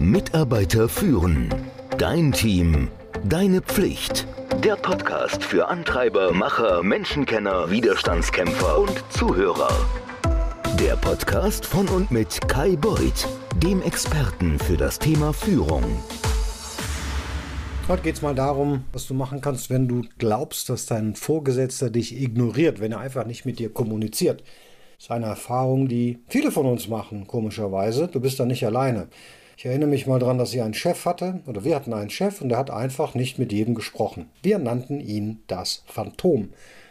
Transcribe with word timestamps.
Mitarbeiter 0.00 0.88
führen. 0.88 1.54
Dein 1.98 2.32
Team. 2.32 2.88
Deine 3.22 3.60
Pflicht. 3.60 4.26
Der 4.64 4.76
Podcast 4.76 5.44
für 5.44 5.68
Antreiber, 5.68 6.32
Macher, 6.32 6.82
Menschenkenner, 6.82 7.70
Widerstandskämpfer 7.70 8.78
und 8.78 9.04
Zuhörer. 9.10 9.68
Der 10.80 10.96
Podcast 10.96 11.66
von 11.66 11.86
und 11.88 12.10
mit 12.10 12.48
Kai 12.48 12.76
Beuth, 12.76 13.28
dem 13.62 13.82
Experten 13.82 14.58
für 14.58 14.78
das 14.78 14.98
Thema 14.98 15.34
Führung. 15.34 15.84
Heute 17.86 18.02
geht 18.02 18.14
es 18.14 18.22
mal 18.22 18.34
darum, 18.34 18.84
was 18.92 19.06
du 19.06 19.12
machen 19.12 19.42
kannst, 19.42 19.68
wenn 19.68 19.86
du 19.86 20.06
glaubst, 20.16 20.70
dass 20.70 20.86
dein 20.86 21.14
Vorgesetzter 21.14 21.90
dich 21.90 22.18
ignoriert, 22.18 22.80
wenn 22.80 22.92
er 22.92 23.00
einfach 23.00 23.26
nicht 23.26 23.44
mit 23.44 23.58
dir 23.58 23.70
kommuniziert. 23.70 24.42
Das 24.96 25.04
ist 25.04 25.10
eine 25.10 25.26
Erfahrung, 25.26 25.88
die 25.88 26.20
viele 26.28 26.50
von 26.50 26.64
uns 26.64 26.88
machen, 26.88 27.26
komischerweise. 27.26 28.08
Du 28.08 28.18
bist 28.18 28.40
da 28.40 28.46
nicht 28.46 28.64
alleine. 28.64 29.08
Ich 29.60 29.66
erinnere 29.66 29.90
mich 29.90 30.06
mal 30.06 30.18
daran, 30.18 30.38
dass 30.38 30.54
ich 30.54 30.62
einen 30.62 30.72
Chef 30.72 31.04
hatte, 31.04 31.40
oder 31.46 31.64
wir 31.64 31.76
hatten 31.76 31.92
einen 31.92 32.08
Chef, 32.08 32.40
und 32.40 32.48
der 32.48 32.56
hat 32.56 32.70
einfach 32.70 33.14
nicht 33.14 33.38
mit 33.38 33.52
jedem 33.52 33.74
gesprochen. 33.74 34.30
Wir 34.42 34.58
nannten 34.58 35.00
ihn 35.00 35.40
das 35.48 35.84
Phantom. 35.86 36.48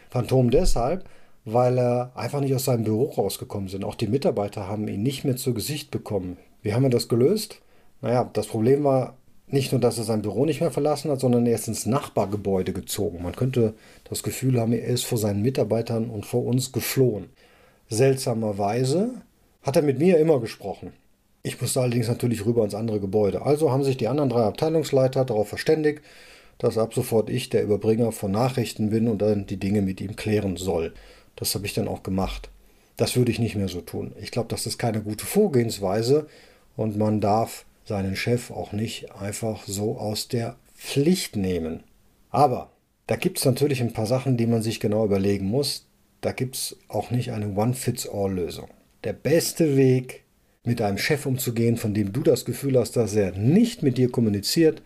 Phantom 0.08 0.52
deshalb, 0.52 1.04
weil 1.44 1.80
er 1.80 2.12
einfach 2.14 2.40
nicht 2.40 2.54
aus 2.54 2.66
seinem 2.66 2.84
Büro 2.84 3.06
rausgekommen 3.06 3.68
sind. 3.68 3.82
Auch 3.82 3.96
die 3.96 4.06
Mitarbeiter 4.06 4.68
haben 4.68 4.86
ihn 4.86 5.02
nicht 5.02 5.24
mehr 5.24 5.34
zu 5.34 5.52
Gesicht 5.52 5.90
bekommen. 5.90 6.36
Wie 6.62 6.72
haben 6.72 6.84
wir 6.84 6.90
das 6.90 7.08
gelöst? 7.08 7.60
Naja, 8.02 8.30
das 8.32 8.46
Problem 8.46 8.84
war, 8.84 9.16
nicht 9.48 9.72
nur, 9.72 9.80
dass 9.80 9.98
er 9.98 10.04
sein 10.04 10.22
Büro 10.22 10.46
nicht 10.46 10.60
mehr 10.60 10.70
verlassen 10.70 11.10
hat, 11.10 11.18
sondern 11.18 11.46
er 11.46 11.56
ist 11.56 11.66
ins 11.66 11.86
Nachbargebäude 11.86 12.72
gezogen. 12.72 13.20
Man 13.20 13.34
könnte 13.34 13.74
das 14.08 14.22
Gefühl 14.22 14.60
haben, 14.60 14.72
er 14.74 14.84
ist 14.86 15.06
vor 15.06 15.18
seinen 15.18 15.42
Mitarbeitern 15.42 16.08
und 16.08 16.24
vor 16.24 16.44
uns 16.44 16.70
geflohen. 16.70 17.30
Seltsamerweise 17.88 19.10
hat 19.62 19.74
er 19.74 19.82
mit 19.82 19.98
mir 19.98 20.18
immer 20.18 20.38
gesprochen. 20.38 20.92
Ich 21.42 21.60
musste 21.60 21.80
allerdings 21.80 22.08
natürlich 22.08 22.44
rüber 22.44 22.64
ins 22.64 22.74
andere 22.74 23.00
Gebäude. 23.00 23.42
Also 23.42 23.70
haben 23.70 23.84
sich 23.84 23.96
die 23.96 24.08
anderen 24.08 24.28
drei 24.28 24.42
Abteilungsleiter 24.42 25.24
darauf 25.24 25.48
verständigt, 25.48 26.02
dass 26.58 26.76
ab 26.76 26.92
sofort 26.92 27.30
ich 27.30 27.48
der 27.48 27.62
Überbringer 27.62 28.12
von 28.12 28.30
Nachrichten 28.30 28.90
bin 28.90 29.08
und 29.08 29.22
dann 29.22 29.46
die 29.46 29.56
Dinge 29.56 29.80
mit 29.80 30.00
ihm 30.00 30.16
klären 30.16 30.56
soll. 30.56 30.92
Das 31.36 31.54
habe 31.54 31.64
ich 31.64 31.72
dann 31.72 31.88
auch 31.88 32.02
gemacht. 32.02 32.50
Das 32.98 33.16
würde 33.16 33.30
ich 33.30 33.38
nicht 33.38 33.56
mehr 33.56 33.68
so 33.68 33.80
tun. 33.80 34.12
Ich 34.20 34.30
glaube, 34.30 34.48
das 34.48 34.66
ist 34.66 34.76
keine 34.76 35.00
gute 35.00 35.24
Vorgehensweise 35.24 36.26
und 36.76 36.98
man 36.98 37.22
darf 37.22 37.64
seinen 37.86 38.14
Chef 38.14 38.50
auch 38.50 38.72
nicht 38.72 39.12
einfach 39.12 39.64
so 39.66 39.96
aus 39.96 40.28
der 40.28 40.56
Pflicht 40.76 41.34
nehmen. 41.36 41.82
Aber 42.30 42.70
da 43.06 43.16
gibt 43.16 43.38
es 43.38 43.46
natürlich 43.46 43.80
ein 43.80 43.94
paar 43.94 44.06
Sachen, 44.06 44.36
die 44.36 44.46
man 44.46 44.60
sich 44.60 44.80
genau 44.80 45.06
überlegen 45.06 45.46
muss. 45.46 45.86
Da 46.20 46.32
gibt 46.32 46.56
es 46.56 46.76
auch 46.88 47.10
nicht 47.10 47.32
eine 47.32 47.54
One-Fits-All-Lösung. 47.54 48.68
Der 49.04 49.14
beste 49.14 49.78
Weg, 49.78 50.24
mit 50.64 50.82
einem 50.82 50.98
Chef 50.98 51.24
umzugehen, 51.26 51.76
von 51.76 51.94
dem 51.94 52.12
du 52.12 52.22
das 52.22 52.44
Gefühl 52.44 52.78
hast, 52.78 52.96
dass 52.96 53.14
er 53.14 53.32
nicht 53.32 53.82
mit 53.82 53.96
dir 53.96 54.10
kommuniziert, 54.10 54.82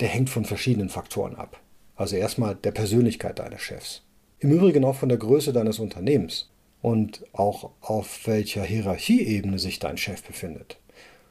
der 0.00 0.08
hängt 0.08 0.30
von 0.30 0.44
verschiedenen 0.44 0.90
Faktoren 0.90 1.34
ab. 1.34 1.60
Also 1.96 2.16
erstmal 2.16 2.54
der 2.54 2.70
Persönlichkeit 2.70 3.40
deines 3.40 3.60
Chefs. 3.60 4.02
Im 4.38 4.52
Übrigen 4.52 4.84
auch 4.84 4.94
von 4.94 5.08
der 5.08 5.18
Größe 5.18 5.52
deines 5.52 5.80
Unternehmens 5.80 6.48
und 6.80 7.24
auch 7.32 7.72
auf 7.80 8.26
welcher 8.26 8.62
Hierarchieebene 8.62 9.58
sich 9.58 9.80
dein 9.80 9.96
Chef 9.96 10.22
befindet. 10.22 10.78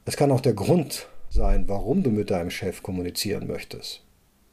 Es 0.03 0.17
kann 0.17 0.31
auch 0.31 0.41
der 0.41 0.53
Grund 0.53 1.07
sein, 1.29 1.69
warum 1.69 2.03
du 2.03 2.11
mit 2.11 2.31
deinem 2.31 2.49
Chef 2.49 2.83
kommunizieren 2.83 3.47
möchtest. 3.47 4.03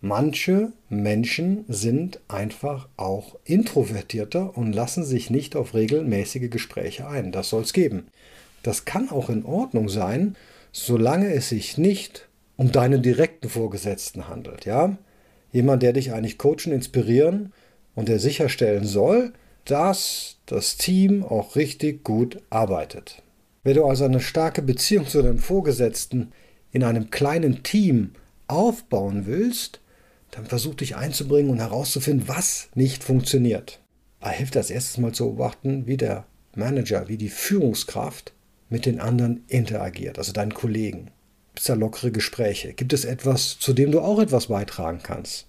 Manche 0.01 0.73
Menschen 0.89 1.65
sind 1.67 2.21
einfach 2.29 2.89
auch 2.97 3.37
introvertierter 3.45 4.57
und 4.57 4.73
lassen 4.73 5.03
sich 5.03 5.31
nicht 5.31 5.57
auf 5.57 5.75
regelmäßige 5.75 6.51
Gespräche 6.51 7.09
ein. 7.09 7.33
Das 7.33 7.49
soll 7.49 7.63
es 7.63 7.73
geben. 7.73 8.07
Das 8.65 8.87
kann 8.87 9.11
auch 9.11 9.29
in 9.29 9.45
Ordnung 9.45 9.89
sein, 9.89 10.37
solange 10.73 11.33
es 11.33 11.51
sich 11.51 11.79
nicht 11.79 12.29
um 12.57 12.73
deinen 12.73 13.03
direkten 13.03 13.49
Vorgesetzten 13.49 14.29
handelt. 14.29 14.65
Ja? 14.65 14.97
Jemand, 15.53 15.83
der 15.83 15.93
dich 15.93 16.13
eigentlich 16.13 16.39
coachen, 16.39 16.73
inspirieren 16.73 17.53
und 17.95 18.09
der 18.09 18.19
sicherstellen 18.19 18.85
soll, 18.85 19.35
dass 19.67 20.39
das 20.47 20.79
Team 20.79 21.23
auch 21.23 21.57
richtig 21.57 22.05
gut 22.05 22.43
arbeitet. 22.51 23.23
Wenn 23.63 23.77
du 23.77 23.85
also 23.85 24.05
eine 24.05 24.21
starke 24.21 24.63
Beziehung 24.63 25.07
zu 25.07 25.23
deinem 25.23 25.39
Vorgesetzten 25.39 26.33
in 26.73 26.83
einem 26.85 27.11
kleinen 27.11 27.63
Team 27.63 28.13
aufbauen 28.47 29.27
willst, 29.27 29.81
dann 30.31 30.47
versuch 30.47 30.75
dich 30.75 30.97
einzubringen 30.97 31.51
und 31.51 31.59
herauszufinden, 31.59 32.29
was 32.29 32.69
nicht 32.75 33.05
funktioniert. 33.05 33.81
Da 34.21 34.31
hilft 34.31 34.57
das 34.57 34.71
erstes 34.71 34.97
Mal 34.99 35.13
zu 35.13 35.27
beobachten, 35.27 35.87
wie 35.87 35.99
der 35.99 36.27
Manager, 36.57 37.09
wie 37.09 37.19
die 37.19 37.29
Führungskraft 37.29 38.33
mit 38.69 38.87
den 38.87 39.01
anderen 39.01 39.45
interagiert, 39.49 40.19
also 40.19 40.33
deinen 40.33 40.55
Kollegen. 40.55 41.11
Gibt 41.49 41.61
es 41.61 41.65
da 41.67 41.75
lockere 41.75 42.11
Gespräche? 42.11 42.73
Gibt 42.73 42.93
es 42.93 43.05
etwas, 43.05 43.59
zu 43.59 43.73
dem 43.73 43.93
du 43.93 44.01
auch 44.01 44.19
etwas 44.19 44.47
beitragen 44.47 45.01
kannst? 45.03 45.47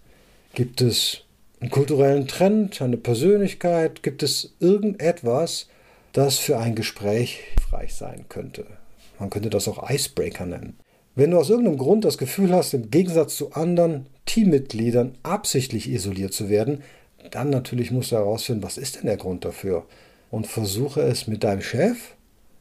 Gibt 0.53 0.81
es 0.81 1.22
einen 1.59 1.72
kulturellen 1.72 2.28
Trend, 2.28 2.81
eine 2.81 2.98
Persönlichkeit? 2.98 4.04
Gibt 4.04 4.22
es 4.22 4.54
irgendetwas, 4.59 5.68
das 6.14 6.38
für 6.38 6.58
ein 6.58 6.75
Gespräch 6.75 7.40
hilfreich 7.56 7.94
sein 7.94 8.25
könnte. 8.30 8.66
Man 9.20 9.30
könnte 9.30 9.50
das 9.50 9.68
auch 9.68 9.90
Icebreaker 9.90 10.46
nennen. 10.46 10.78
Wenn 11.16 11.31
du 11.31 11.38
aus 11.38 11.50
irgendeinem 11.50 11.78
Grund 11.78 12.06
das 12.06 12.18
Gefühl 12.18 12.54
hast, 12.54 12.74
im 12.74 12.90
Gegensatz 12.90 13.36
zu 13.36 13.54
anderen 13.54 14.08
Teammitgliedern 14.25 15.18
absichtlich 15.24 15.90
isoliert 15.90 16.34
zu 16.34 16.50
werden, 16.50 16.84
dann 17.31 17.50
natürlich 17.50 17.92
musst 17.92 18.12
du 18.12 18.18
herausfinden, 18.18 18.64
was 18.64 18.78
ist 18.78 18.98
denn 18.98 19.08
der 19.08 19.18
Grund 19.18 19.46
dafür? 19.46 19.86
Und 20.31 20.48
versuche 20.48 21.02
es 21.02 21.28
mit 21.28 21.44
deinem 21.44 21.62
Chef 21.62 22.15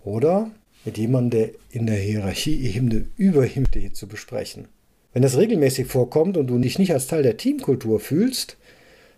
oder 0.04 0.50
mit 0.84 0.98
jemandem, 0.98 1.30
der 1.40 1.50
in 1.70 1.86
der 1.86 1.96
Hierarchieebene 1.96 3.06
über 3.16 3.46
ihm 3.46 3.66
steht, 3.66 3.96
zu 3.96 4.06
besprechen. 4.06 4.68
Wenn 5.12 5.22
das 5.22 5.36
regelmäßig 5.36 5.86
vorkommt 5.86 6.36
und 6.36 6.48
du 6.48 6.58
dich 6.58 6.78
nicht 6.78 6.92
als 6.92 7.06
Teil 7.06 7.22
der 7.22 7.36
Teamkultur 7.36 8.00
fühlst, 8.00 8.56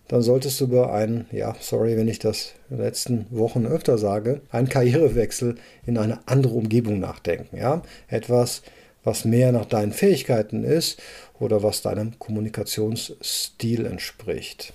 dann 0.08 0.22
solltest 0.22 0.60
du 0.60 0.66
über 0.66 0.92
einen, 0.92 1.26
ja, 1.32 1.56
sorry, 1.60 1.96
wenn 1.96 2.06
ich 2.06 2.18
das 2.18 2.54
in 2.70 2.76
den 2.76 2.84
letzten 2.84 3.26
Wochen 3.30 3.66
öfter 3.66 3.98
sage, 3.98 4.40
einen 4.50 4.68
Karrierewechsel 4.68 5.56
in 5.84 5.98
eine 5.98 6.20
andere 6.26 6.54
Umgebung 6.54 7.00
nachdenken. 7.00 7.56
Ja? 7.56 7.82
Etwas, 8.08 8.62
was 9.02 9.24
mehr 9.24 9.52
nach 9.52 9.66
deinen 9.66 9.92
Fähigkeiten 9.92 10.64
ist 10.64 11.00
oder 11.40 11.62
was 11.62 11.82
deinem 11.82 12.18
Kommunikationsstil 12.18 13.86
entspricht. 13.86 14.72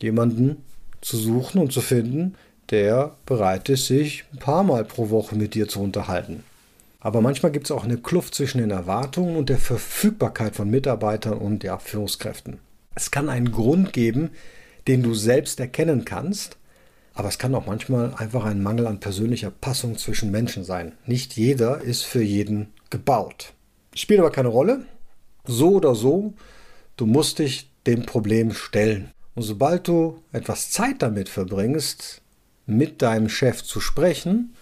Jemanden 0.00 0.64
zu 1.00 1.16
suchen 1.16 1.60
und 1.60 1.72
zu 1.72 1.80
finden, 1.80 2.34
der 2.72 3.16
bereit 3.26 3.68
ist, 3.68 3.86
sich 3.86 4.24
ein 4.32 4.38
paar 4.38 4.64
Mal 4.64 4.84
pro 4.84 5.10
Woche 5.10 5.36
mit 5.36 5.54
dir 5.54 5.68
zu 5.68 5.80
unterhalten. 5.80 6.42
Aber 7.00 7.20
manchmal 7.20 7.52
gibt 7.52 7.66
es 7.66 7.70
auch 7.70 7.84
eine 7.84 7.98
Kluft 7.98 8.34
zwischen 8.34 8.58
den 8.58 8.70
Erwartungen 8.70 9.36
und 9.36 9.48
der 9.48 9.58
Verfügbarkeit 9.58 10.56
von 10.56 10.70
Mitarbeitern 10.70 11.34
und 11.34 11.62
ja, 11.64 11.78
Führungskräften. 11.78 12.58
Es 12.94 13.10
kann 13.10 13.28
einen 13.28 13.52
Grund 13.52 13.92
geben, 13.92 14.30
den 14.86 15.02
du 15.02 15.14
selbst 15.14 15.60
erkennen 15.60 16.04
kannst. 16.04 16.56
Aber 17.14 17.28
es 17.28 17.38
kann 17.38 17.54
auch 17.54 17.66
manchmal 17.66 18.14
einfach 18.16 18.44
ein 18.44 18.62
Mangel 18.62 18.86
an 18.86 19.00
persönlicher 19.00 19.50
Passung 19.50 19.98
zwischen 19.98 20.30
Menschen 20.30 20.64
sein. 20.64 20.92
Nicht 21.04 21.36
jeder 21.36 21.82
ist 21.82 22.04
für 22.04 22.22
jeden 22.22 22.68
gebaut. 22.88 23.52
Spielt 23.94 24.20
aber 24.20 24.30
keine 24.30 24.48
Rolle. 24.48 24.86
So 25.44 25.72
oder 25.72 25.94
so, 25.94 26.32
du 26.96 27.04
musst 27.04 27.38
dich 27.38 27.70
dem 27.86 28.06
Problem 28.06 28.52
stellen. 28.54 29.10
Und 29.34 29.42
sobald 29.42 29.88
du 29.88 30.22
etwas 30.32 30.70
Zeit 30.70 31.02
damit 31.02 31.28
verbringst, 31.28 32.21
mit 32.66 33.02
deinem 33.02 33.28
Chef 33.28 33.62
zu 33.62 33.80
sprechen, 33.80 34.54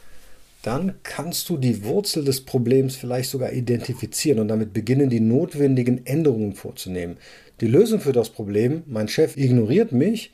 dann 0.63 0.95
kannst 1.03 1.49
du 1.49 1.57
die 1.57 1.85
Wurzel 1.85 2.25
des 2.25 2.43
Problems 2.43 2.97
vielleicht 2.97 3.31
sogar 3.31 3.53
identifizieren 3.53 4.41
und 4.41 4.49
damit 4.49 4.73
beginnen, 4.73 5.09
die 5.09 5.21
notwendigen 5.21 6.05
Änderungen 6.07 6.55
vorzunehmen. 6.55 7.17
Die 7.61 7.67
Lösung 7.67 8.01
für 8.01 8.13
das 8.13 8.31
Problem, 8.31 8.83
mein 8.87 9.09
Chef 9.09 9.37
ignoriert 9.37 9.93
mich, 9.93 10.33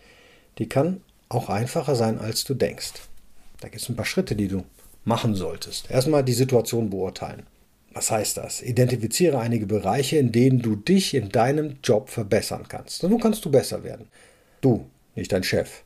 die 0.59 0.69
kann 0.69 1.01
auch 1.29 1.49
einfacher 1.49 1.95
sein, 1.95 2.19
als 2.19 2.45
du 2.45 2.55
denkst. 2.55 2.93
Da 3.61 3.69
gibt 3.69 3.83
es 3.83 3.89
ein 3.89 3.97
paar 3.97 4.05
Schritte, 4.05 4.37
die 4.37 4.49
du 4.49 4.65
machen 5.05 5.35
solltest. 5.35 5.91
Erstmal 5.91 6.25
die 6.25 6.33
Situation 6.33 6.91
beurteilen. 6.91 7.45
Was 7.93 8.11
heißt 8.11 8.37
das? 8.37 8.63
Identifiziere 8.63 9.39
einige 9.39 9.67
Bereiche, 9.67 10.19
in 10.19 10.31
denen 10.31 10.61
du 10.61 10.77
dich 10.77 11.15
in 11.15 11.31
deinem 11.31 11.77
Job 11.83 12.11
verbessern 12.11 12.67
kannst. 12.69 13.09
Wo 13.09 13.17
kannst 13.17 13.45
du 13.45 13.51
besser 13.51 13.85
werden? 13.85 14.09
Du, 14.61 14.87
nicht 15.15 15.33
dein 15.33 15.45
Chef. 15.45 15.83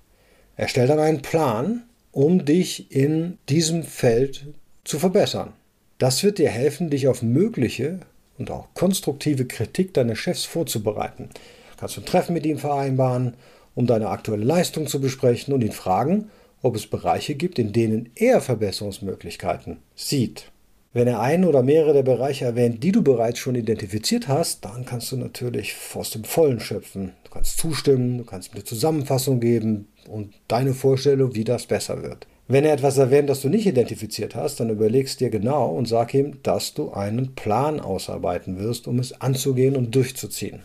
Erstell 0.56 0.86
dann 0.86 0.98
einen 0.98 1.22
Plan, 1.22 1.84
um 2.12 2.44
dich 2.44 2.90
in 2.90 3.38
diesem 3.48 3.82
Feld 3.82 4.46
zu 4.84 4.98
verbessern. 4.98 5.52
Das 5.98 6.22
wird 6.24 6.38
dir 6.38 6.48
helfen, 6.48 6.90
dich 6.90 7.08
auf 7.08 7.22
mögliche 7.22 8.00
und 8.38 8.50
auch 8.50 8.68
konstruktive 8.74 9.44
Kritik 9.46 9.94
deines 9.94 10.18
Chefs 10.18 10.44
vorzubereiten. 10.44 11.28
Kannst 11.76 11.96
du 11.96 12.00
ein 12.00 12.06
Treffen 12.06 12.32
mit 12.32 12.46
ihm 12.46 12.58
vereinbaren, 12.58 13.34
um 13.74 13.86
deine 13.86 14.08
aktuelle 14.08 14.44
Leistung 14.44 14.86
zu 14.86 15.00
besprechen 15.00 15.54
und 15.54 15.62
ihn 15.62 15.72
fragen, 15.72 16.30
ob 16.62 16.76
es 16.76 16.86
Bereiche 16.86 17.34
gibt, 17.34 17.58
in 17.58 17.72
denen 17.72 18.10
er 18.16 18.40
Verbesserungsmöglichkeiten 18.40 19.78
sieht. 19.94 20.50
Wenn 20.92 21.06
er 21.06 21.20
einen 21.20 21.44
oder 21.44 21.62
mehrere 21.62 21.92
der 21.92 22.02
Bereiche 22.02 22.46
erwähnt, 22.46 22.82
die 22.82 22.90
du 22.90 23.02
bereits 23.02 23.38
schon 23.38 23.54
identifiziert 23.54 24.26
hast, 24.26 24.64
dann 24.64 24.84
kannst 24.84 25.12
du 25.12 25.16
natürlich 25.16 25.76
aus 25.94 26.10
dem 26.10 26.24
Vollen 26.24 26.58
schöpfen. 26.58 27.12
Du 27.24 27.30
kannst 27.30 27.58
zustimmen, 27.58 28.18
du 28.18 28.24
kannst 28.24 28.52
eine 28.54 28.64
Zusammenfassung 28.64 29.38
geben 29.38 29.86
und 30.10 30.34
deine 30.48 30.74
Vorstellung, 30.74 31.34
wie 31.34 31.44
das 31.44 31.66
besser 31.66 32.02
wird. 32.02 32.26
Wenn 32.48 32.64
er 32.64 32.72
etwas 32.72 32.98
erwähnt, 32.98 33.30
das 33.30 33.42
du 33.42 33.48
nicht 33.48 33.66
identifiziert 33.66 34.34
hast, 34.34 34.58
dann 34.58 34.70
überlegst 34.70 35.20
dir 35.20 35.30
genau 35.30 35.68
und 35.68 35.86
sag 35.86 36.12
ihm, 36.14 36.42
dass 36.42 36.74
du 36.74 36.90
einen 36.90 37.36
Plan 37.36 37.78
ausarbeiten 37.78 38.58
wirst, 38.58 38.88
um 38.88 38.98
es 38.98 39.20
anzugehen 39.20 39.76
und 39.76 39.94
durchzuziehen. 39.94 40.62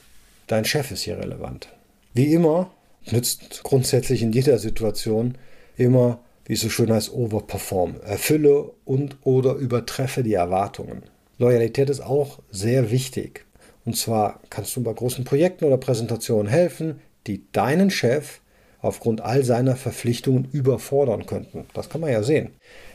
Dein 0.47 0.65
Chef 0.65 0.89
ist 0.89 1.03
hier 1.03 1.19
relevant. 1.19 1.69
Wie 2.13 2.33
immer 2.33 2.71
nützt 3.11 3.61
grundsätzlich 3.63 4.23
in 4.23 4.31
jeder 4.31 4.57
Situation 4.57 5.37
immer, 5.77 6.19
wie 6.45 6.53
es 6.53 6.61
so 6.61 6.69
schön 6.69 6.91
heißt, 6.91 7.13
overperform. 7.13 7.97
Erfülle 8.03 8.71
und 8.83 9.17
oder 9.21 9.53
übertreffe 9.53 10.23
die 10.23 10.33
Erwartungen. 10.33 11.03
Loyalität 11.37 11.89
ist 11.89 12.01
auch 12.01 12.39
sehr 12.49 12.89
wichtig. 12.89 13.45
Und 13.85 13.95
zwar 13.95 14.41
kannst 14.49 14.75
du 14.75 14.81
bei 14.81 14.93
großen 14.93 15.23
Projekten 15.23 15.65
oder 15.65 15.77
Präsentationen 15.77 16.47
helfen, 16.47 16.99
die 17.27 17.43
deinen 17.51 17.91
Chef 17.91 18.39
aufgrund 18.85 19.21
all 19.21 19.43
seiner 19.43 19.75
Verpflichtungen 19.75 20.47
überfordern 20.51 21.25
könnten. 21.25 21.65
Das 21.73 21.89
kann 21.89 22.01
man 22.01 22.11
ja 22.11 22.23
sehen. 22.23 22.51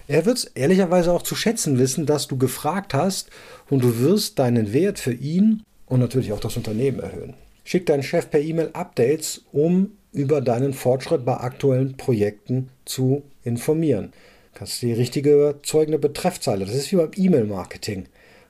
Er 0.09 0.27
wird 0.27 0.39
es 0.39 0.45
ehrlicherweise 0.45 1.13
auch 1.13 1.23
zu 1.23 1.35
schätzen 1.35 1.79
wissen, 1.79 2.07
dass 2.07 2.27
du 2.27 2.37
gefragt 2.37 2.95
hast 2.95 3.31
und 3.69 3.85
du 3.85 4.01
wirst 4.01 4.39
deinen 4.39 4.73
Wert 4.73 4.99
für 4.99 5.13
ihn 5.13 5.63
und 5.87 6.01
natürlich 6.01 6.33
auch 6.33 6.41
das 6.41 6.57
Unternehmen 6.57 7.01
erhöhen. 7.01 7.35
Schick 7.65 7.87
deinen 7.87 8.03
Chef 8.03 8.31
per 8.31 8.41
E-Mail 8.41 8.71
Updates, 8.73 9.43
um 9.53 9.93
über 10.13 10.41
deinen 10.41 10.73
Fortschritt 10.73 11.25
bei 11.25 11.37
aktuellen 11.37 11.97
Projekten 11.97 12.71
zu 12.85 13.23
informieren. 13.45 14.13
Du 14.53 14.59
kannst 14.59 14.83
die 14.83 14.93
richtige 14.93 15.33
überzeugende 15.33 15.99
Betreffzeile, 15.99 16.67
das 16.67 16.75
ist 16.75 16.91
wie 16.91 16.97
beim 16.97 17.13
E-Mail-Marketing, 17.15 18.07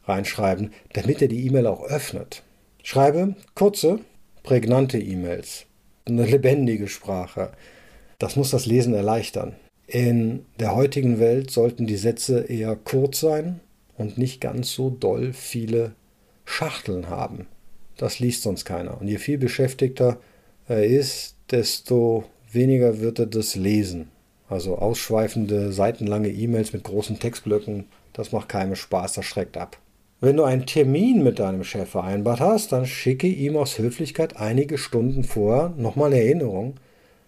reinschreiben, 0.06 0.72
damit 0.94 1.20
er 1.20 1.28
die 1.28 1.46
E-Mail 1.46 1.66
auch 1.66 1.82
öffnet. 1.82 2.42
Schreibe 2.82 3.34
kurze, 3.54 3.98
prägnante 4.42 4.98
E-Mails 4.98 5.66
eine 6.06 6.26
lebendige 6.26 6.88
Sprache. 6.88 7.52
Das 8.18 8.36
muss 8.36 8.50
das 8.50 8.66
Lesen 8.66 8.94
erleichtern. 8.94 9.54
In 9.86 10.44
der 10.58 10.74
heutigen 10.74 11.18
Welt 11.18 11.50
sollten 11.50 11.86
die 11.86 11.96
Sätze 11.96 12.42
eher 12.42 12.76
kurz 12.76 13.20
sein 13.20 13.60
und 13.96 14.18
nicht 14.18 14.40
ganz 14.40 14.72
so 14.72 14.90
doll 14.90 15.32
viele 15.32 15.92
Schachteln 16.44 17.08
haben. 17.08 17.46
Das 17.96 18.18
liest 18.18 18.42
sonst 18.42 18.64
keiner. 18.64 19.00
Und 19.00 19.08
je 19.08 19.18
viel 19.18 19.38
beschäftigter 19.38 20.18
er 20.68 20.84
ist, 20.84 21.34
desto 21.50 22.24
weniger 22.52 23.00
wird 23.00 23.18
er 23.18 23.26
das 23.26 23.56
lesen. 23.56 24.08
Also 24.48 24.78
ausschweifende, 24.78 25.72
seitenlange 25.72 26.28
E-Mails 26.28 26.72
mit 26.72 26.84
großen 26.84 27.18
Textblöcken, 27.18 27.86
das 28.12 28.32
macht 28.32 28.48
keinem 28.48 28.76
Spaß, 28.76 29.14
das 29.14 29.24
schreckt 29.24 29.56
ab. 29.56 29.76
Wenn 30.22 30.36
du 30.36 30.44
einen 30.44 30.66
Termin 30.66 31.22
mit 31.22 31.38
deinem 31.38 31.64
Chef 31.64 31.88
vereinbart 31.88 32.40
hast, 32.40 32.72
dann 32.72 32.84
schicke 32.84 33.26
ihm 33.26 33.56
aus 33.56 33.78
Höflichkeit 33.78 34.36
einige 34.36 34.76
Stunden 34.76 35.24
vorher 35.24 35.72
nochmal 35.78 36.12
Erinnerung. 36.12 36.74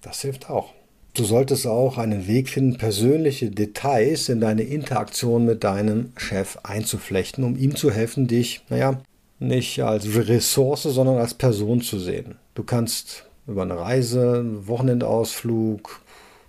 Das 0.02 0.20
hilft 0.20 0.50
auch. 0.50 0.74
Du 1.14 1.24
solltest 1.24 1.66
auch 1.66 1.96
einen 1.96 2.26
Weg 2.26 2.50
finden, 2.50 2.76
persönliche 2.76 3.50
Details 3.50 4.28
in 4.28 4.40
deine 4.40 4.62
Interaktion 4.62 5.46
mit 5.46 5.64
deinem 5.64 6.12
Chef 6.18 6.58
einzuflechten, 6.64 7.44
um 7.44 7.56
ihm 7.56 7.76
zu 7.76 7.90
helfen, 7.90 8.26
dich, 8.26 8.62
naja, 8.68 9.00
nicht 9.38 9.80
als 9.80 10.06
Ressource, 10.14 10.82
sondern 10.82 11.16
als 11.16 11.32
Person 11.32 11.80
zu 11.80 11.98
sehen. 11.98 12.36
Du 12.54 12.62
kannst 12.62 13.24
über 13.46 13.62
eine 13.62 13.78
Reise, 13.78 14.38
einen 14.40 14.68
Wochenendausflug, 14.68 16.00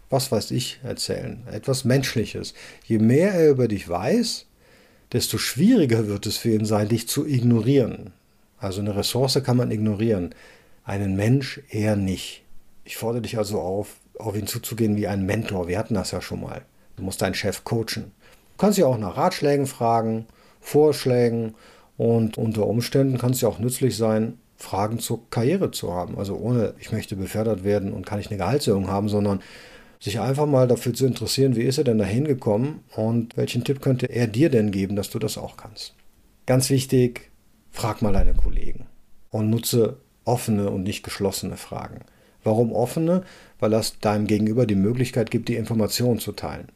was 0.09 0.31
weiß 0.31 0.51
ich, 0.51 0.79
erzählen. 0.83 1.43
Etwas 1.51 1.85
Menschliches. 1.85 2.53
Je 2.85 2.99
mehr 2.99 3.33
er 3.33 3.49
über 3.49 3.69
dich 3.69 3.87
weiß, 3.87 4.45
desto 5.13 5.37
schwieriger 5.37 6.07
wird 6.07 6.25
es 6.25 6.37
für 6.37 6.49
ihn 6.49 6.65
sein, 6.65 6.89
dich 6.89 7.07
zu 7.07 7.25
ignorieren. 7.25 8.11
Also 8.57 8.81
eine 8.81 8.95
Ressource 8.95 9.41
kann 9.43 9.57
man 9.57 9.71
ignorieren, 9.71 10.33
einen 10.83 11.15
Mensch 11.15 11.61
eher 11.69 11.95
nicht. 11.95 12.43
Ich 12.83 12.97
fordere 12.97 13.21
dich 13.21 13.37
also 13.37 13.61
auf, 13.61 13.97
auf 14.19 14.35
ihn 14.35 14.47
zuzugehen 14.47 14.97
wie 14.97 15.07
ein 15.07 15.25
Mentor. 15.25 15.67
Wir 15.67 15.77
hatten 15.77 15.93
das 15.93 16.11
ja 16.11 16.21
schon 16.21 16.41
mal. 16.41 16.63
Du 16.95 17.03
musst 17.03 17.21
deinen 17.21 17.35
Chef 17.35 17.63
coachen. 17.63 18.11
Du 18.53 18.57
kannst 18.57 18.77
dich 18.77 18.83
auch 18.83 18.97
nach 18.97 19.17
Ratschlägen 19.17 19.67
fragen, 19.67 20.25
Vorschlägen 20.59 21.55
und 21.97 22.37
unter 22.37 22.67
Umständen 22.67 23.17
kann 23.17 23.31
es 23.31 23.41
ja 23.41 23.49
auch 23.49 23.59
nützlich 23.59 23.97
sein, 23.97 24.37
Fragen 24.57 24.99
zur 24.99 25.29
Karriere 25.29 25.71
zu 25.71 25.93
haben. 25.93 26.17
Also 26.17 26.35
ohne, 26.35 26.73
ich 26.79 26.91
möchte 26.91 27.15
befördert 27.15 27.63
werden 27.63 27.93
und 27.93 28.05
kann 28.05 28.19
ich 28.19 28.29
eine 28.29 28.37
Gehaltserhöhung 28.37 28.87
haben, 28.87 29.09
sondern 29.09 29.41
sich 30.03 30.19
einfach 30.19 30.45
mal 30.45 30.67
dafür 30.67 30.93
zu 30.93 31.05
interessieren, 31.05 31.55
wie 31.55 31.61
ist 31.61 31.77
er 31.77 31.85
denn 31.85 31.97
da 31.97 32.03
hingekommen 32.03 32.81
und 32.97 33.37
welchen 33.37 33.63
Tipp 33.63 33.81
könnte 33.81 34.07
er 34.07 34.27
dir 34.27 34.49
denn 34.49 34.71
geben, 34.71 34.97
dass 34.97 35.09
du 35.09 35.17
das 35.17 35.37
auch 35.37 35.55
kannst. 35.55 35.93
Ganz 36.45 36.69
wichtig, 36.69 37.31
frag 37.71 38.01
mal 38.01 38.11
deine 38.11 38.33
Kollegen 38.33 38.87
und 39.29 39.49
nutze 39.49 39.95
offene 40.25 40.69
und 40.69 40.83
nicht 40.83 41.03
geschlossene 41.03 41.55
Fragen. 41.55 42.01
Warum 42.43 42.73
offene? 42.73 43.23
Weil 43.61 43.69
das 43.69 43.99
deinem 43.99 44.27
Gegenüber 44.27 44.65
die 44.65 44.75
Möglichkeit 44.75 45.31
gibt, 45.31 45.47
die 45.47 45.55
Informationen 45.55 46.19
zu 46.19 46.33
teilen. 46.33 46.67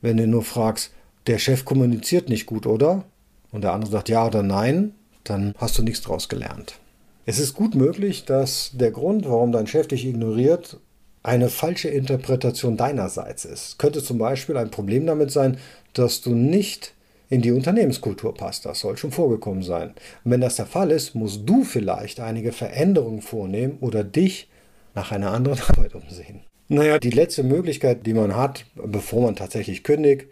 Wenn 0.00 0.16
du 0.16 0.26
nur 0.26 0.42
fragst, 0.42 0.92
der 1.28 1.38
Chef 1.38 1.64
kommuniziert 1.64 2.28
nicht 2.28 2.46
gut, 2.46 2.66
oder? 2.66 3.04
Und 3.52 3.62
der 3.62 3.72
andere 3.72 3.92
sagt 3.92 4.08
ja 4.08 4.26
oder 4.26 4.42
nein, 4.42 4.94
dann 5.22 5.54
hast 5.58 5.78
du 5.78 5.84
nichts 5.84 6.00
daraus 6.00 6.28
gelernt. 6.28 6.80
Es 7.24 7.38
ist 7.38 7.54
gut 7.54 7.76
möglich, 7.76 8.24
dass 8.24 8.72
der 8.74 8.90
Grund, 8.90 9.28
warum 9.28 9.52
dein 9.52 9.68
Chef 9.68 9.86
dich 9.86 10.04
ignoriert, 10.04 10.80
eine 11.24 11.48
falsche 11.48 11.88
Interpretation 11.88 12.76
deinerseits 12.76 13.44
ist. 13.44 13.78
Könnte 13.78 14.02
zum 14.02 14.18
Beispiel 14.18 14.56
ein 14.56 14.70
Problem 14.70 15.06
damit 15.06 15.32
sein, 15.32 15.56
dass 15.94 16.20
du 16.20 16.34
nicht 16.34 16.92
in 17.30 17.40
die 17.40 17.50
Unternehmenskultur 17.50 18.34
passt. 18.34 18.66
Das 18.66 18.80
soll 18.80 18.98
schon 18.98 19.10
vorgekommen 19.10 19.62
sein. 19.62 19.94
Und 20.24 20.30
wenn 20.30 20.42
das 20.42 20.56
der 20.56 20.66
Fall 20.66 20.90
ist, 20.90 21.14
musst 21.14 21.48
du 21.48 21.64
vielleicht 21.64 22.20
einige 22.20 22.52
Veränderungen 22.52 23.22
vornehmen 23.22 23.78
oder 23.80 24.04
dich 24.04 24.48
nach 24.94 25.12
einer 25.12 25.32
anderen 25.32 25.58
Arbeit 25.68 25.94
umsehen. 25.94 26.42
Naja, 26.68 26.98
die 26.98 27.10
letzte 27.10 27.42
Möglichkeit, 27.42 28.06
die 28.06 28.14
man 28.14 28.36
hat, 28.36 28.66
bevor 28.74 29.22
man 29.22 29.34
tatsächlich 29.34 29.82
kündigt, 29.82 30.26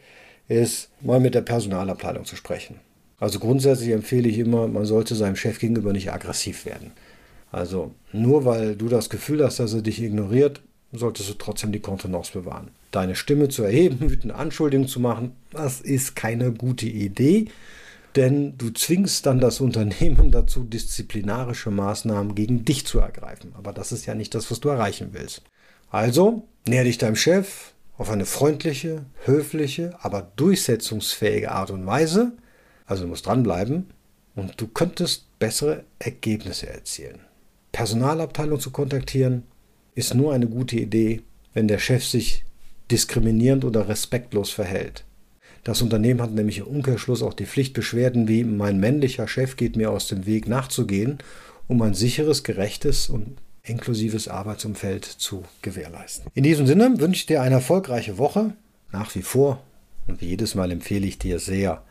ist 0.47 0.91
mal 1.01 1.21
mit 1.21 1.35
der 1.35 1.41
Personalabteilung 1.41 2.27
zu 2.27 2.37
sprechen. 2.37 2.81
Also 3.19 3.39
grundsätzlich 3.39 3.91
empfehle 3.91 4.29
ich 4.29 4.39
immer, 4.39 4.69
man 4.69 4.85
sollte 4.85 5.15
seinem 5.15 5.37
Chef 5.37 5.59
gegenüber 5.59 5.93
nicht 5.93 6.13
aggressiv 6.13 6.67
werden. 6.67 6.93
Also 7.51 7.93
nur 8.13 8.45
weil 8.45 8.77
du 8.77 8.89
das 8.89 9.09
Gefühl 9.09 9.43
hast, 9.43 9.59
dass 9.59 9.73
er 9.73 9.83
dich 9.83 10.03
ignoriert, 10.03 10.61
solltest 10.93 11.31
du 11.31 11.35
trotzdem 11.35 11.73
die 11.73 11.81
Kontenance 11.81 12.33
bewahren. 12.33 12.71
Deine 12.91 13.17
Stimme 13.17 13.49
zu 13.49 13.63
erheben, 13.65 14.01
wütende 14.11 14.35
Anschuldigungen 14.35 14.89
zu 14.89 15.01
machen, 15.01 15.33
das 15.51 15.81
ist 15.81 16.15
keine 16.15 16.53
gute 16.53 16.87
Idee, 16.87 17.47
denn 18.17 18.59
du 18.59 18.71
zwingst 18.71 19.25
dann 19.27 19.41
das 19.41 19.61
Unternehmen 19.61 20.31
dazu, 20.31 20.65
disziplinarische 20.65 21.71
Maßnahmen 21.71 22.35
gegen 22.35 22.65
dich 22.65 22.87
zu 22.87 22.99
ergreifen. 22.99 23.53
Aber 23.57 23.73
das 23.73 23.93
ist 23.93 24.07
ja 24.07 24.15
nicht 24.15 24.35
das, 24.35 24.51
was 24.51 24.61
du 24.61 24.69
erreichen 24.69 25.09
willst. 25.13 25.43
Also, 25.91 26.47
näher 26.67 26.85
dich 26.85 26.99
deinem 26.99 27.17
Chef 27.17 27.73
auf 27.99 28.11
eine 28.11 28.27
freundliche, 28.27 29.05
höfliche, 29.25 29.97
aber 30.01 30.33
durchsetzungsfähige 30.37 31.53
Art 31.53 31.71
und 31.71 31.87
Weise. 31.87 32.33
Also 32.87 33.05
du 33.05 33.11
musst 33.11 33.27
dranbleiben 33.27 33.87
und 34.35 34.61
du 34.61 34.67
könntest 34.67 35.39
bessere 35.39 35.85
Ergebnisse 35.99 36.69
erzielen. 36.69 37.21
Personalabteilung 37.71 38.61
zu 38.61 38.71
kontaktieren, 38.71 39.45
ist 39.95 40.15
nur 40.15 40.33
eine 40.33 40.47
gute 40.47 40.77
Idee, 40.77 41.23
wenn 41.55 41.69
der 41.69 41.79
Chef 41.79 42.05
sich 42.05 42.45
diskriminierend 42.91 43.65
oder 43.65 43.89
respektlos 43.89 44.51
verhält. 44.51 45.05
Das 45.65 45.81
Unternehmen 45.81 46.21
hat 46.21 46.33
nämlich 46.33 46.59
im 46.59 46.67
Umkehrschluss 46.67 47.23
auch 47.23 47.35
die 47.35 47.47
Pflicht, 47.47 47.73
Beschwerden 47.75 48.27
wie 48.27 48.43
mein 48.43 48.81
männlicher 48.81 49.29
Chef 49.29 49.57
geht 49.57 49.77
mir 49.77 49.91
aus 49.91 50.09
dem 50.09 50.27
Weg 50.27 50.49
nachzugehen, 50.49 51.19
um 51.69 51.81
ein 51.83 51.95
sicheres, 51.95 52.43
gerechtes 52.43 53.09
und 53.09 53.37
inklusives 53.63 54.27
Arbeitsumfeld 54.27 55.05
zu 55.05 55.45
gewährleisten. 55.63 56.31
In 56.35 56.43
diesem 56.43 56.67
Sinne 56.67 56.99
wünsche 56.99 57.21
ich 57.21 57.27
dir 57.27 57.43
eine 57.43 57.57
erfolgreiche 57.57 58.19
Woche. 58.19 58.55
Nach 58.91 59.15
wie 59.15 59.23
vor 59.23 59.63
und 60.09 60.21
wie 60.21 60.27
jedes 60.27 60.55
Mal 60.55 60.71
empfehle 60.73 61.07
ich 61.07 61.19
dir 61.19 61.39
sehr, 61.39 61.83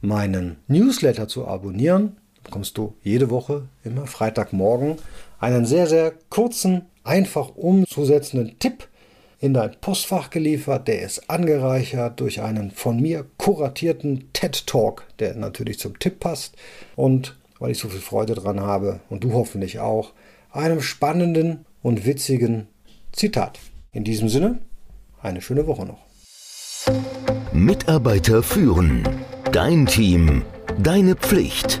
meinen 0.00 0.56
Newsletter 0.66 1.28
zu 1.28 1.46
abonnieren. 1.46 2.16
Da 2.36 2.42
bekommst 2.44 2.76
du 2.76 2.94
jede 3.02 3.30
Woche, 3.30 3.68
immer 3.84 4.06
Freitagmorgen, 4.06 4.96
einen 5.38 5.64
sehr, 5.64 5.86
sehr 5.86 6.12
kurzen 6.28 6.82
einfach 7.06 7.56
umzusetzenden 7.56 8.58
Tipp 8.58 8.88
in 9.38 9.54
dein 9.54 9.72
Postfach 9.80 10.30
geliefert. 10.30 10.88
Der 10.88 11.02
ist 11.02 11.30
angereichert 11.30 12.20
durch 12.20 12.42
einen 12.42 12.70
von 12.70 13.00
mir 13.00 13.26
kuratierten 13.38 14.32
TED 14.32 14.66
Talk, 14.66 15.04
der 15.18 15.34
natürlich 15.34 15.78
zum 15.78 15.98
Tipp 15.98 16.20
passt. 16.20 16.56
Und 16.96 17.36
weil 17.58 17.70
ich 17.70 17.78
so 17.78 17.88
viel 17.88 18.00
Freude 18.00 18.34
dran 18.34 18.60
habe 18.60 19.00
und 19.08 19.24
du 19.24 19.32
hoffentlich 19.32 19.80
auch, 19.80 20.12
einem 20.50 20.80
spannenden 20.80 21.64
und 21.82 22.06
witzigen 22.06 22.68
Zitat. 23.12 23.58
In 23.92 24.04
diesem 24.04 24.28
Sinne, 24.28 24.58
eine 25.22 25.40
schöne 25.40 25.66
Woche 25.66 25.86
noch. 25.86 26.04
Mitarbeiter 27.52 28.42
führen. 28.42 29.08
Dein 29.52 29.86
Team. 29.86 30.42
Deine 30.78 31.14
Pflicht. 31.14 31.80